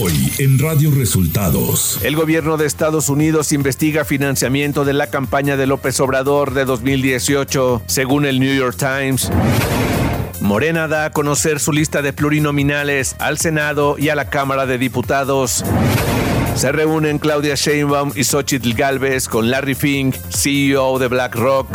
[0.00, 1.98] Hoy en Radio Resultados.
[2.04, 7.82] El gobierno de Estados Unidos investiga financiamiento de la campaña de López Obrador de 2018,
[7.86, 9.28] según el New York Times.
[10.40, 14.78] Morena da a conocer su lista de plurinominales al Senado y a la Cámara de
[14.78, 15.64] Diputados.
[16.54, 21.68] Se reúnen Claudia Sheinbaum y Xochitl Galvez con Larry Fink, CEO de BlackRock.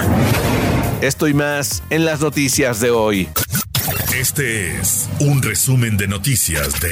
[1.01, 3.27] Esto y más en las noticias de hoy.
[4.17, 6.91] Este es un resumen de noticias de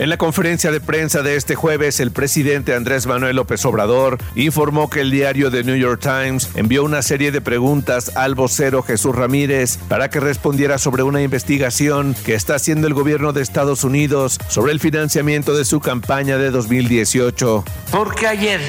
[0.00, 4.88] En la conferencia de prensa de este jueves, el presidente Andrés Manuel López Obrador informó
[4.88, 9.14] que el diario The New York Times envió una serie de preguntas al vocero Jesús
[9.14, 14.38] Ramírez para que respondiera sobre una investigación que está haciendo el gobierno de Estados Unidos
[14.48, 17.62] sobre el financiamiento de su campaña de 2018.
[17.90, 18.62] Porque ayer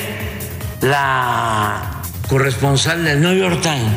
[0.82, 3.94] la corresponsal del New York Times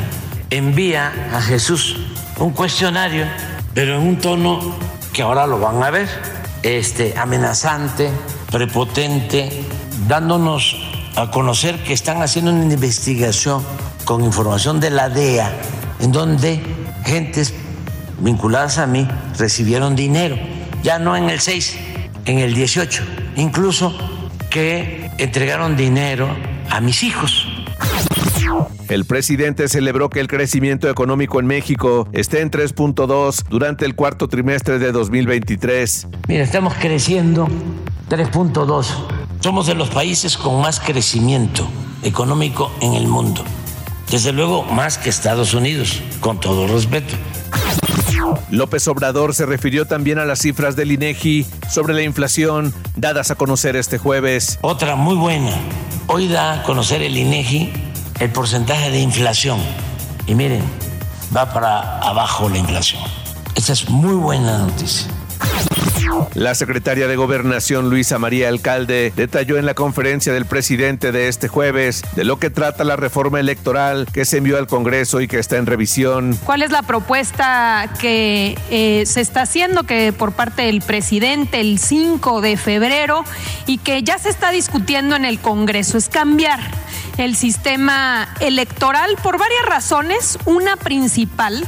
[0.51, 1.97] envía a Jesús
[2.37, 3.25] un cuestionario,
[3.73, 4.77] pero en un tono
[5.11, 6.07] que ahora lo van a ver
[6.65, 8.09] este, amenazante,
[8.51, 9.63] prepotente,
[10.07, 10.75] dándonos
[11.15, 13.63] a conocer que están haciendo una investigación
[14.03, 15.53] con información de la DEA,
[15.99, 16.59] en donde
[17.05, 17.53] gentes
[18.17, 19.07] vinculadas a mí
[19.37, 20.37] recibieron dinero,
[20.81, 21.77] ya no en el 6,
[22.25, 23.03] en el 18,
[23.35, 23.95] incluso
[24.49, 26.35] que entregaron dinero
[26.71, 27.54] a mis hijos
[28.89, 34.27] el presidente celebró que el crecimiento económico en México esté en 3.2 durante el cuarto
[34.27, 36.07] trimestre de 2023.
[36.27, 37.47] Mira, estamos creciendo
[38.09, 38.85] 3.2.
[39.39, 41.67] Somos de los países con más crecimiento
[42.03, 43.43] económico en el mundo.
[44.09, 47.15] Desde luego, más que Estados Unidos, con todo respeto.
[48.49, 53.35] López Obrador se refirió también a las cifras del INEGI sobre la inflación dadas a
[53.35, 54.59] conocer este jueves.
[54.61, 55.51] Otra muy buena.
[56.07, 57.84] Hoy da a conocer el INEGI
[58.19, 59.59] el porcentaje de inflación.
[60.27, 60.63] Y miren,
[61.35, 63.01] va para abajo la inflación.
[63.55, 65.07] Esa es muy buena noticia.
[66.33, 71.47] La secretaria de Gobernación Luisa María Alcalde detalló en la conferencia del presidente de este
[71.47, 75.39] jueves de lo que trata la reforma electoral que se envió al Congreso y que
[75.39, 76.37] está en revisión.
[76.43, 81.79] ¿Cuál es la propuesta que eh, se está haciendo que por parte del presidente el
[81.79, 83.23] 5 de febrero
[83.65, 85.97] y que ya se está discutiendo en el Congreso?
[85.97, 86.59] Es cambiar
[87.17, 90.37] el sistema electoral por varias razones.
[90.45, 91.65] Una principal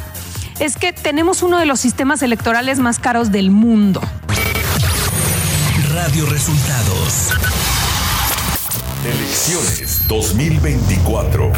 [0.59, 4.01] es que tenemos uno de los sistemas electorales más caros del mundo.
[5.97, 7.31] Radio Resultados.
[9.03, 11.51] Elecciones 2024.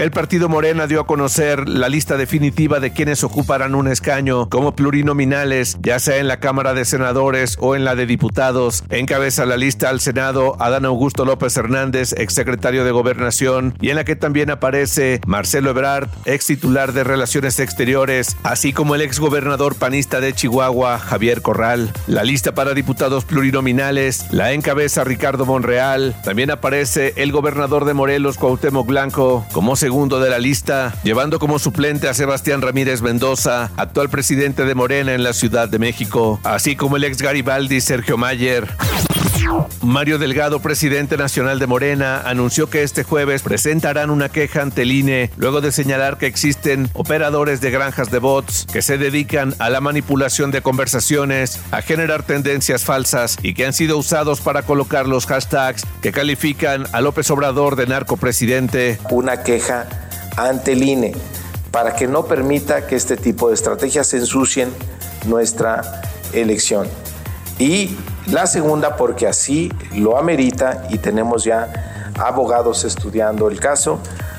[0.00, 4.74] El partido Morena dio a conocer la lista definitiva de quienes ocuparán un escaño como
[4.74, 8.82] plurinominales, ya sea en la Cámara de Senadores o en la de Diputados.
[8.88, 14.04] Encabeza la lista al Senado Adán Augusto López Hernández, exsecretario de Gobernación, y en la
[14.04, 20.22] que también aparece Marcelo Ebrard, ex titular de Relaciones Exteriores, así como el exgobernador panista
[20.22, 21.92] de Chihuahua, Javier Corral.
[22.06, 26.16] La lista para diputados plurinominales la encabeza Ricardo Monreal.
[26.24, 31.58] También aparece el gobernador de Morelos, Cuauhtémoc Blanco, como segundo de la lista, llevando como
[31.58, 36.76] suplente a Sebastián Ramírez Mendoza, actual presidente de Morena en la Ciudad de México, así
[36.76, 38.68] como el ex Garibaldi Sergio Mayer.
[39.82, 44.92] Mario Delgado, presidente nacional de Morena, anunció que este jueves presentarán una queja ante el
[44.92, 49.70] INE luego de señalar que existen operadores de granjas de bots que se dedican a
[49.70, 55.08] la manipulación de conversaciones, a generar tendencias falsas y que han sido usados para colocar
[55.08, 58.98] los hashtags que califican a López Obrador de narcopresidente.
[59.10, 59.88] Una queja
[60.36, 61.12] ante el INE
[61.70, 64.70] para que no permita que este tipo de estrategias ensucien
[65.26, 66.02] nuestra
[66.32, 66.88] elección.
[67.58, 67.96] Y
[68.30, 73.98] la segunda porque así lo amerita y tenemos ya abogados estudiando el caso,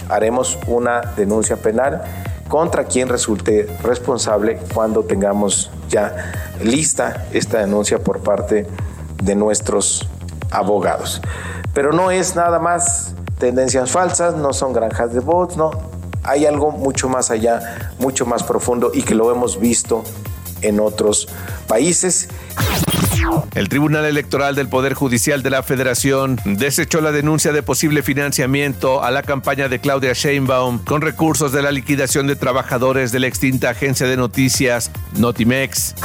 [0.09, 2.01] haremos una denuncia penal
[2.47, 8.68] contra quien resulte responsable cuando tengamos ya lista esta denuncia por parte
[9.24, 10.07] de nuestros
[10.51, 11.21] abogados.
[11.74, 15.71] Pero no es nada más tendencias falsas, no son granjas de bots, no.
[16.24, 20.04] Hay algo mucho más allá, mucho más profundo y que lo hemos visto
[20.62, 21.27] en otros
[21.68, 22.30] países.
[23.56, 29.04] El Tribunal Electoral del Poder Judicial de la Federación desechó la denuncia de posible financiamiento
[29.04, 33.28] a la campaña de Claudia Sheinbaum con recursos de la liquidación de trabajadores de la
[33.28, 35.95] extinta agencia de noticias Notimex.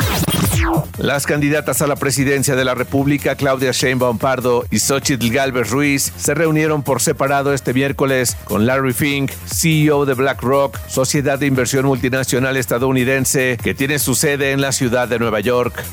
[0.99, 6.13] Las candidatas a la presidencia de la República, Claudia Sheinbaum Pardo y Xochitl Galvez Ruiz,
[6.17, 11.87] se reunieron por separado este miércoles con Larry Fink, CEO de BlackRock, sociedad de inversión
[11.87, 15.85] multinacional estadounidense que tiene su sede en la ciudad de Nueva York.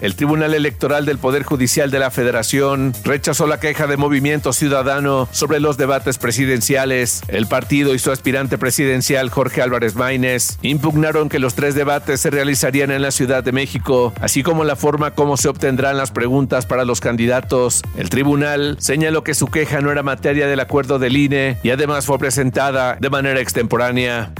[0.00, 5.28] El Tribunal Electoral del Poder Judicial de la Federación rechazó la queja de Movimiento Ciudadano
[5.32, 7.22] sobre los debates presidenciales.
[7.28, 12.30] El partido y su aspirante presidencial Jorge Álvarez Maínez impugnaron que los tres debates se
[12.30, 16.64] realizarían en la Ciudad de México, así como la forma como se obtendrán las preguntas
[16.66, 17.82] para los candidatos.
[17.96, 22.06] El tribunal señaló que su queja no era materia del acuerdo del INE y además
[22.06, 24.32] fue presentada de manera extemporánea.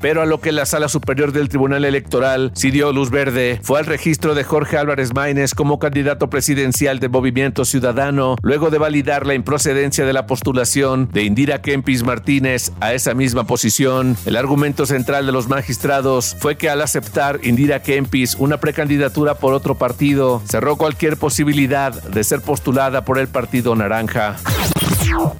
[0.00, 3.78] Pero a lo que la Sala Superior del Tribunal Electoral sí dio luz verde fue
[3.78, 9.26] al registro de Jorge Álvarez Maínez como candidato presidencial de Movimiento Ciudadano, luego de validar
[9.26, 14.16] la improcedencia de la postulación de Indira Kempis Martínez a esa misma posición.
[14.26, 19.54] El argumento central de los magistrados fue que al aceptar Indira Kempis una precandidatura por
[19.54, 24.36] otro partido, cerró cualquier posibilidad de ser postulada por el Partido Naranja.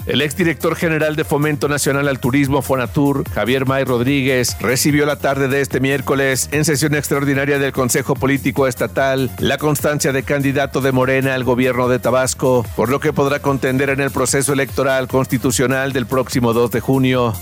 [0.06, 4.19] El exdirector general de Fomento Nacional al Turismo, Fonatur, Javier May Rodríguez,
[4.60, 10.12] recibió la tarde de este miércoles, en sesión extraordinaria del Consejo Político Estatal, la constancia
[10.12, 14.10] de candidato de Morena al gobierno de Tabasco, por lo que podrá contender en el
[14.10, 17.34] proceso electoral constitucional del próximo 2 de junio.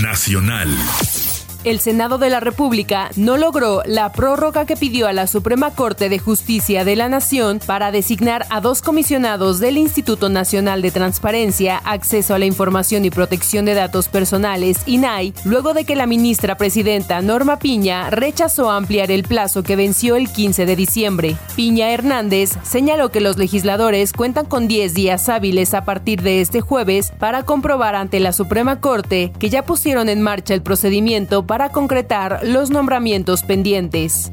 [0.00, 0.68] Nacional
[1.64, 6.08] el Senado de la República no logró la prórroga que pidió a la Suprema Corte
[6.08, 11.76] de Justicia de la Nación para designar a dos comisionados del Instituto Nacional de Transparencia,
[11.84, 16.56] Acceso a la Información y Protección de Datos Personales, INAI, luego de que la ministra
[16.56, 21.36] presidenta Norma Piña rechazó ampliar el plazo que venció el 15 de diciembre.
[21.56, 26.62] Piña Hernández señaló que los legisladores cuentan con 10 días hábiles a partir de este
[26.62, 31.70] jueves para comprobar ante la Suprema Corte que ya pusieron en marcha el procedimiento para
[31.70, 34.30] concretar los nombramientos pendientes.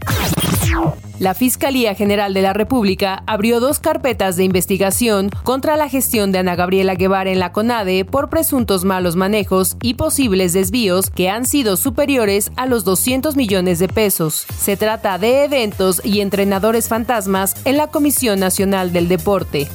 [1.17, 6.37] La Fiscalía General de la República abrió dos carpetas de investigación contra la gestión de
[6.37, 11.47] Ana Gabriela Guevara en la CONADE por presuntos malos manejos y posibles desvíos que han
[11.47, 14.45] sido superiores a los 200 millones de pesos.
[14.55, 19.67] Se trata de eventos y entrenadores fantasmas en la Comisión Nacional del Deporte.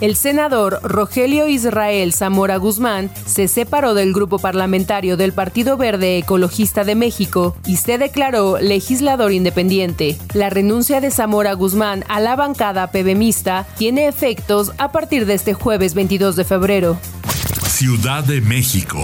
[0.00, 6.84] El senador Rogelio Israel Zamora Guzmán se separó del grupo parlamentario del Partido Verde Ecologista
[6.84, 10.18] de México y se declaró legislador independiente.
[10.32, 15.54] La renuncia de Zamora Guzmán a la bancada PBMista tiene efectos a partir de este
[15.54, 16.98] jueves 22 de febrero.
[17.66, 19.00] Ciudad de México.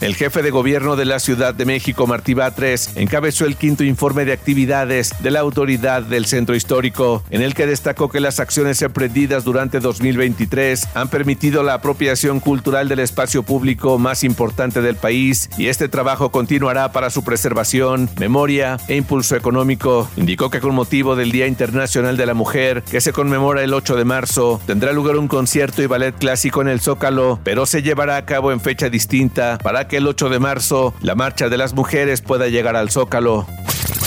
[0.00, 4.26] El jefe de gobierno de la Ciudad de México, Martí Batres, encabezó el quinto informe
[4.26, 8.82] de actividades de la autoridad del centro histórico, en el que destacó que las acciones
[8.82, 15.48] emprendidas durante 2023 han permitido la apropiación cultural del espacio público más importante del país
[15.56, 20.10] y este trabajo continuará para su preservación, memoria e impulso económico.
[20.16, 23.96] Indicó que con motivo del Día Internacional de la Mujer, que se conmemora el 8
[23.96, 28.18] de marzo, tendrá lugar un concierto y ballet clásico en el Zócalo, pero se llevará
[28.18, 31.74] a cabo en fecha distinta para que el 8 de marzo la marcha de las
[31.74, 33.46] mujeres pueda llegar al Zócalo.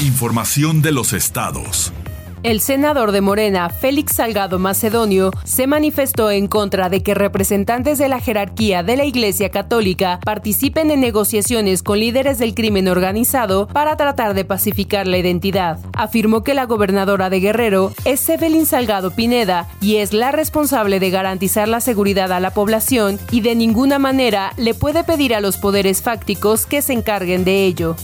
[0.02, 1.92] Información de los estados.
[2.42, 8.08] El senador de Morena, Félix Salgado Macedonio, se manifestó en contra de que representantes de
[8.08, 13.98] la jerarquía de la Iglesia Católica participen en negociaciones con líderes del crimen organizado para
[13.98, 15.80] tratar de pacificar la identidad.
[15.92, 21.10] Afirmó que la gobernadora de Guerrero es Evelyn Salgado Pineda y es la responsable de
[21.10, 25.58] garantizar la seguridad a la población y de ninguna manera le puede pedir a los
[25.58, 27.98] poderes fácticos que se encarguen de ello.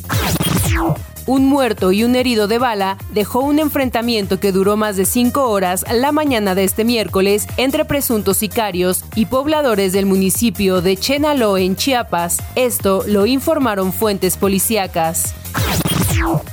[1.28, 5.50] Un muerto y un herido de bala dejó un enfrentamiento que duró más de cinco
[5.50, 11.58] horas la mañana de este miércoles entre presuntos sicarios y pobladores del municipio de Chenaló
[11.58, 12.44] en Chiapas.
[12.54, 15.34] Esto lo informaron fuentes policíacas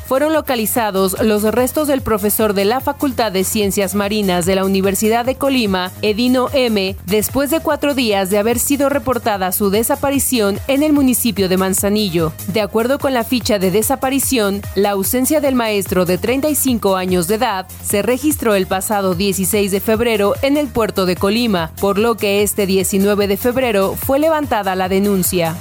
[0.06, 5.24] fueron localizados los restos del profesor de la Facultad de Ciencias Marinas de la Universidad
[5.24, 10.82] de Colima, Edino M., después de cuatro días de haber sido reportada su desaparición en
[10.82, 12.32] el municipio de Manzanillo.
[12.48, 17.36] De acuerdo con la ficha de desaparición, la ausencia del maestro de 35 años de
[17.36, 22.16] edad se registró el pasado 16 de febrero en el puerto de Colima, por lo
[22.16, 25.56] que este 19 de febrero fue levantada la denuncia.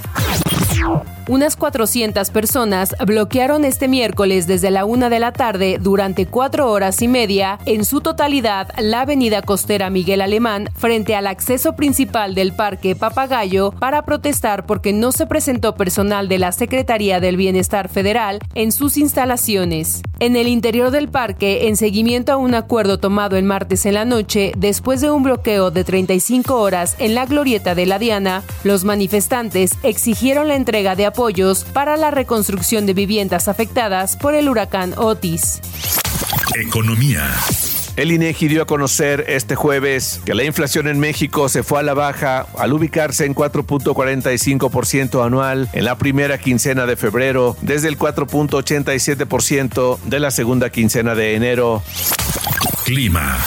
[1.27, 7.01] Unas 400 personas bloquearon este miércoles desde la una de la tarde durante cuatro horas
[7.01, 12.53] y media en su totalidad la avenida costera Miguel Alemán frente al acceso principal del
[12.53, 18.39] Parque Papagayo para protestar porque no se presentó personal de la Secretaría del Bienestar Federal
[18.55, 20.01] en sus instalaciones.
[20.19, 24.05] En el interior del parque, en seguimiento a un acuerdo tomado el martes en la
[24.05, 28.83] noche, después de un bloqueo de 35 horas en la glorieta de la Diana, los
[28.83, 34.93] manifestantes exigieron la entrega de apoyos para la reconstrucción de viviendas afectadas por el huracán
[34.97, 35.59] Otis.
[36.55, 37.29] Economía.
[37.97, 41.83] El INEGI dio a conocer este jueves que la inflación en México se fue a
[41.83, 47.97] la baja al ubicarse en 4.45% anual en la primera quincena de febrero, desde el
[47.97, 51.83] 4.87% de la segunda quincena de enero.
[52.85, 53.37] Clima.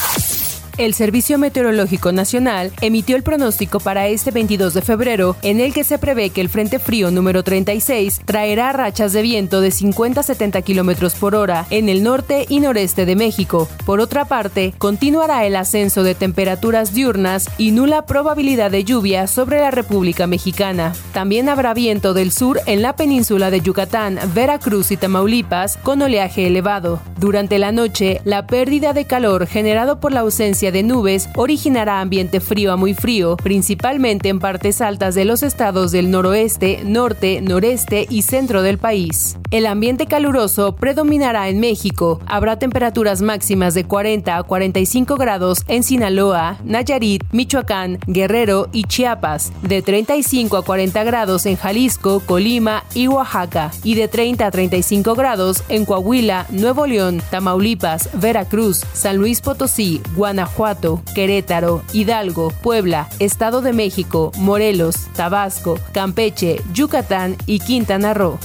[0.76, 5.84] El Servicio Meteorológico Nacional emitió el pronóstico para este 22 de febrero, en el que
[5.84, 10.24] se prevé que el Frente Frío número 36 traerá rachas de viento de 50 a
[10.24, 13.68] 70 kilómetros por hora en el norte y noreste de México.
[13.86, 19.60] Por otra parte, continuará el ascenso de temperaturas diurnas y nula probabilidad de lluvia sobre
[19.60, 20.92] la República Mexicana.
[21.12, 26.48] También habrá viento del sur en la península de Yucatán, Veracruz y Tamaulipas con oleaje
[26.48, 27.00] elevado.
[27.24, 32.38] Durante la noche, la pérdida de calor generado por la ausencia de nubes originará ambiente
[32.38, 38.06] frío a muy frío, principalmente en partes altas de los estados del noroeste, norte, noreste
[38.10, 39.38] y centro del país.
[39.50, 42.20] El ambiente caluroso predominará en México.
[42.26, 49.50] Habrá temperaturas máximas de 40 a 45 grados en Sinaloa, Nayarit, Michoacán, Guerrero y Chiapas,
[49.62, 55.14] de 35 a 40 grados en Jalisco, Colima y Oaxaca, y de 30 a 35
[55.14, 63.62] grados en Coahuila, Nuevo León, Tamaulipas, Veracruz, San Luis Potosí, Guanajuato, Querétaro, Hidalgo, Puebla, Estado
[63.62, 68.38] de México, Morelos, Tabasco, Campeche, Yucatán y Quintana Roo.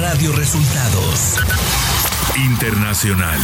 [0.00, 1.38] Radio Resultados
[2.36, 3.40] Internacional.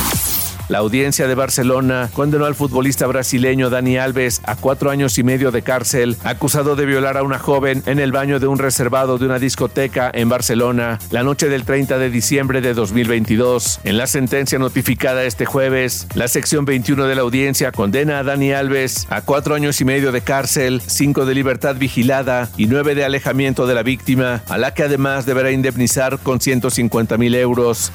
[0.70, 5.50] La audiencia de Barcelona condenó al futbolista brasileño Dani Alves a cuatro años y medio
[5.50, 9.24] de cárcel, acusado de violar a una joven en el baño de un reservado de
[9.24, 13.80] una discoteca en Barcelona la noche del 30 de diciembre de 2022.
[13.82, 18.52] En la sentencia notificada este jueves, la sección 21 de la audiencia condena a Dani
[18.52, 23.04] Alves a cuatro años y medio de cárcel, cinco de libertad vigilada y nueve de
[23.04, 27.90] alejamiento de la víctima, a la que además deberá indemnizar con 150 mil euros.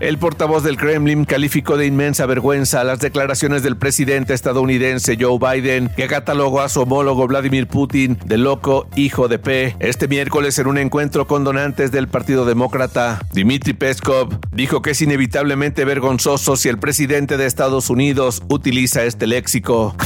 [0.00, 5.90] El portavoz del Kremlin calificó de inmensa vergüenza las declaraciones del presidente estadounidense Joe Biden,
[5.96, 9.76] que catalogó a su homólogo Vladimir Putin de loco hijo de P.
[9.80, 15.02] Este miércoles en un encuentro con donantes del Partido Demócrata, Dmitry Peskov dijo que es
[15.02, 19.96] inevitablemente vergonzoso si el presidente de Estados Unidos utiliza este léxico.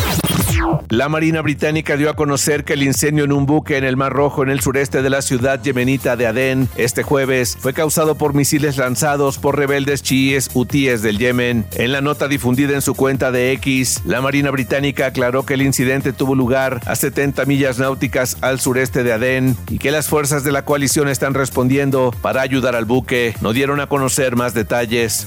[0.89, 4.13] La Marina Británica dio a conocer que el incendio en un buque en el Mar
[4.13, 8.35] Rojo en el sureste de la ciudad yemenita de Adén este jueves fue causado por
[8.35, 11.65] misiles lanzados por rebeldes chiíes hutíes del Yemen.
[11.73, 15.63] En la nota difundida en su cuenta de X, la Marina Británica aclaró que el
[15.63, 20.45] incidente tuvo lugar a 70 millas náuticas al sureste de Adén y que las fuerzas
[20.45, 23.35] de la coalición están respondiendo para ayudar al buque.
[23.41, 25.27] No dieron a conocer más detalles.